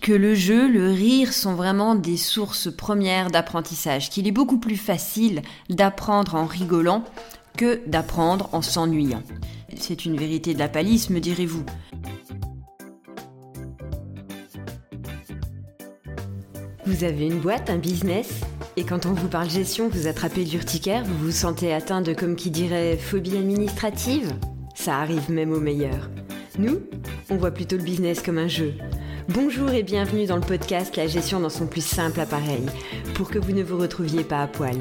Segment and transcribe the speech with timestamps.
[0.00, 4.76] que le jeu, le rire sont vraiment des sources premières d'apprentissage, qu'il est beaucoup plus
[4.76, 7.04] facile d'apprendre en rigolant
[7.56, 9.22] que d'apprendre en s'ennuyant.
[9.76, 11.64] C'est une vérité de la palisse, me direz-vous.
[16.86, 18.40] Vous avez une boîte, un business?
[18.76, 22.36] Et quand on vous parle gestion, vous attrapez l'urticaire, vous vous sentez atteint de, comme
[22.36, 24.32] qui dirait, phobie administrative?
[24.74, 26.08] Ça arrive même aux meilleurs.
[26.58, 26.80] Nous,
[27.28, 28.74] on voit plutôt le business comme un jeu.
[29.28, 32.64] Bonjour et bienvenue dans le podcast La gestion dans son plus simple appareil,
[33.14, 34.76] pour que vous ne vous retrouviez pas à poil.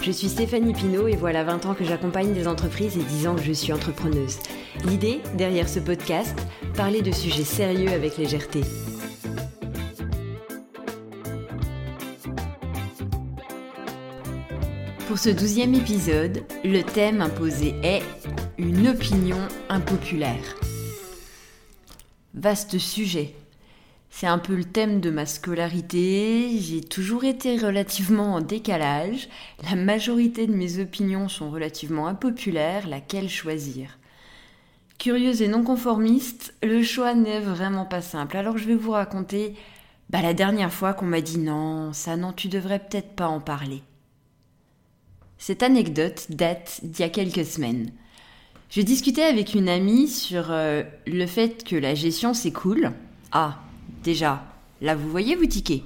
[0.00, 3.34] Je suis Stéphanie Pinault et voilà 20 ans que j'accompagne des entreprises et 10 ans
[3.34, 4.38] que je suis entrepreneuse.
[4.84, 6.38] L'idée, derrière ce podcast,
[6.76, 8.60] parler de sujets sérieux avec légèreté.
[15.08, 18.02] Pour ce douzième épisode, le thème imposé est
[18.56, 19.38] une opinion
[19.68, 20.56] impopulaire.
[22.34, 23.34] Vaste sujet.
[24.10, 26.58] C'est un peu le thème de ma scolarité.
[26.58, 29.28] J'ai toujours été relativement en décalage.
[29.62, 32.88] La majorité de mes opinions sont relativement impopulaires.
[32.88, 33.98] Laquelle choisir?
[34.98, 38.36] Curieuse et non conformiste, le choix n'est vraiment pas simple.
[38.36, 39.54] Alors je vais vous raconter
[40.10, 43.40] bah, la dernière fois qu'on m'a dit non, ça non, tu devrais peut-être pas en
[43.40, 43.82] parler.
[45.38, 47.92] Cette anecdote date d'il y a quelques semaines.
[48.68, 52.92] Je discutais avec une amie sur euh, le fait que la gestion c'est cool.
[53.32, 53.58] Ah,
[54.02, 54.44] déjà,
[54.80, 55.84] là vous voyez vous tiquez.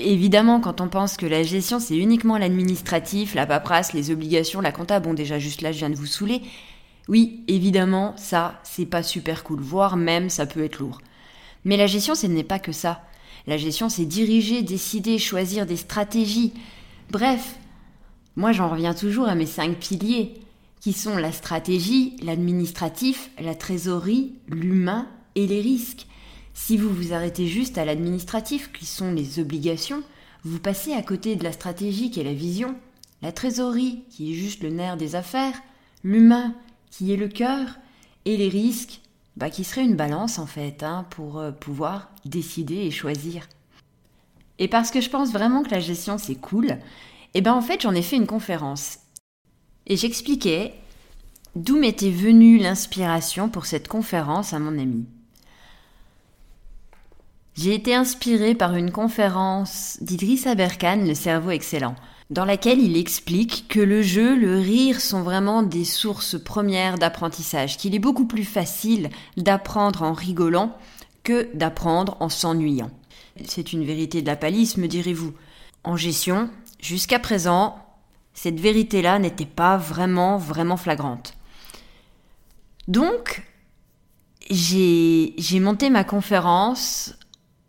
[0.00, 4.72] Évidemment, quand on pense que la gestion c'est uniquement l'administratif, la paperasse, les obligations, la
[4.72, 6.42] compta, bon déjà juste là je viens de vous saouler.
[7.08, 11.00] Oui, évidemment, ça c'est pas super cool, voire même ça peut être lourd.
[11.64, 13.02] Mais la gestion ce n'est pas que ça.
[13.46, 16.54] La gestion c'est diriger, décider, choisir des stratégies.
[17.10, 17.56] Bref,
[18.36, 20.34] moi, j'en reviens toujours à mes cinq piliers,
[20.80, 25.06] qui sont la stratégie, l'administratif, la trésorerie, l'humain
[25.36, 26.06] et les risques.
[26.54, 30.02] Si vous vous arrêtez juste à l'administratif, qui sont les obligations,
[30.44, 32.76] vous passez à côté de la stratégie qui est la vision,
[33.22, 35.60] la trésorerie qui est juste le nerf des affaires,
[36.04, 36.54] l'humain
[36.90, 37.76] qui est le cœur,
[38.24, 39.00] et les risques,
[39.36, 43.48] bah, qui serait une balance en fait, hein, pour euh, pouvoir décider et choisir.
[44.60, 47.62] Et parce que je pense vraiment que la gestion c'est cool, et eh ben en
[47.62, 49.00] fait, j'en ai fait une conférence.
[49.88, 50.72] Et j'expliquais
[51.56, 55.04] d'où m'était venue l'inspiration pour cette conférence à mon ami.
[57.64, 61.94] J'ai été inspirée par une conférence d'Idriss Aberkan, Le cerveau excellent,
[62.28, 67.78] dans laquelle il explique que le jeu, le rire sont vraiment des sources premières d'apprentissage,
[67.78, 69.08] qu'il est beaucoup plus facile
[69.38, 70.76] d'apprendre en rigolant
[71.22, 72.90] que d'apprendre en s'ennuyant.
[73.46, 75.32] C'est une vérité de la palisse, me direz-vous.
[75.84, 76.50] En gestion,
[76.82, 77.78] Jusqu'à présent,
[78.34, 81.32] cette vérité-là n'était pas vraiment, vraiment flagrante.
[82.88, 83.42] Donc,
[84.50, 87.14] j'ai monté ma conférence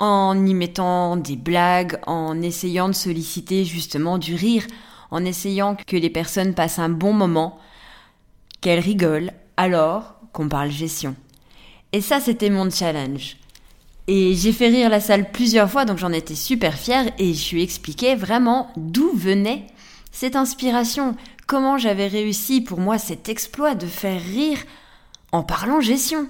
[0.06, 4.66] en y mettant des blagues, en essayant de solliciter justement du rire,
[5.12, 7.58] en essayant que les personnes passent un bon moment,
[8.62, 11.16] qu'elles rigolent, alors qu'on parle gestion.
[11.92, 13.38] Et ça, c'était mon challenge.
[14.08, 17.56] Et j'ai fait rire la salle plusieurs fois, donc j'en étais super fière et je
[17.56, 19.66] lui expliquais vraiment d'où venait
[20.12, 21.16] cette inspiration,
[21.48, 24.60] comment j'avais réussi pour moi cet exploit de faire rire
[25.32, 26.30] en parlant gestion.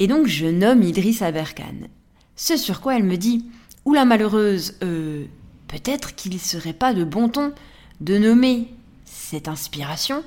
[0.00, 1.88] Et donc je nomme Idriss Aberkan.
[2.36, 3.46] Ce sur quoi elle me dit
[3.84, 5.24] Oula malheureuse, euh,
[5.68, 7.52] peut-être qu'il serait pas de bon ton
[8.00, 8.68] de nommer
[9.04, 10.22] cette inspiration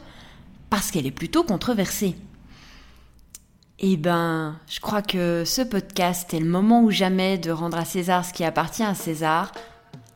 [0.69, 2.15] parce qu'elle est plutôt controversée.
[3.79, 7.85] Eh ben, je crois que ce podcast est le moment ou jamais de rendre à
[7.85, 9.51] César ce qui appartient à César.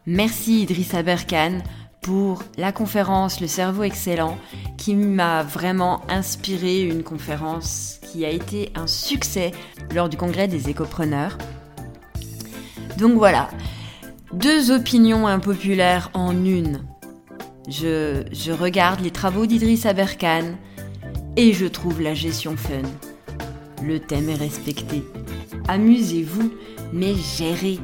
[0.06, 1.60] Merci Idrissa Berkan
[2.02, 4.38] pour la conférence Le cerveau excellent
[4.78, 9.52] qui m'a vraiment inspiré une conférence qui a été un succès
[9.94, 11.38] lors du congrès des écopreneurs.
[13.00, 13.50] Donc voilà,
[14.34, 16.82] deux opinions impopulaires en une.
[17.70, 20.56] Je, regarde les travaux d'Idrissa Berkan
[21.38, 22.82] et je trouve la gestion fun.
[23.84, 25.04] Le thème est respecté.
[25.70, 26.52] Amusez-vous,
[26.92, 27.80] mais gérez.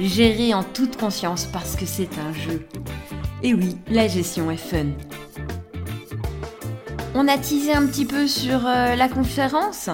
[0.00, 2.66] Gérez en toute conscience parce que c'est un jeu.
[3.44, 4.86] Et oui, la gestion est fun.
[7.14, 9.88] On a teasé un petit peu sur euh, la conférence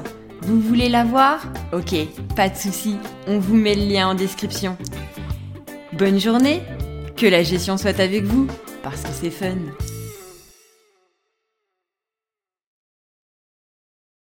[0.46, 1.40] Vous voulez la voir?
[1.72, 1.94] Ok,
[2.36, 2.96] pas de souci,
[3.26, 4.76] on vous met le lien en description.
[5.94, 6.60] Bonne journée,
[7.16, 8.46] que la gestion soit avec vous,
[8.82, 9.56] parce que c'est fun.